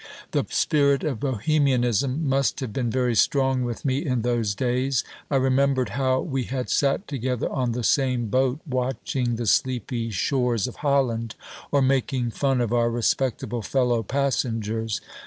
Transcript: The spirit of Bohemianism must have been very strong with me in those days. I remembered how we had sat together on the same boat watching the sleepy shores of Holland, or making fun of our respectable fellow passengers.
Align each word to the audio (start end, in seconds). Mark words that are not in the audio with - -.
The 0.31 0.47
spirit 0.49 1.03
of 1.03 1.19
Bohemianism 1.19 2.27
must 2.27 2.59
have 2.61 2.73
been 2.73 2.89
very 2.89 3.13
strong 3.13 3.61
with 3.61 3.85
me 3.85 4.03
in 4.03 4.23
those 4.23 4.55
days. 4.55 5.03
I 5.29 5.35
remembered 5.35 5.89
how 5.89 6.21
we 6.21 6.45
had 6.45 6.71
sat 6.71 7.07
together 7.07 7.47
on 7.51 7.73
the 7.73 7.83
same 7.83 8.25
boat 8.25 8.61
watching 8.67 9.35
the 9.35 9.45
sleepy 9.45 10.09
shores 10.09 10.65
of 10.65 10.77
Holland, 10.77 11.35
or 11.71 11.83
making 11.83 12.31
fun 12.31 12.61
of 12.61 12.73
our 12.73 12.89
respectable 12.89 13.61
fellow 13.61 14.01
passengers. 14.01 15.01